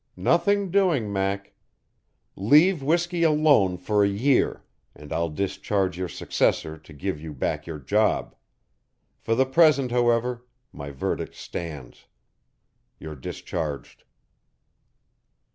[0.17, 1.53] "Nothing doing, Mac.
[2.35, 4.63] Leave whiskey alone for a year
[4.95, 8.35] and I'll discharge your successor to give you back your job.
[9.19, 10.43] For the present however,
[10.73, 12.07] my verdict stands.
[12.97, 14.03] You're discharged."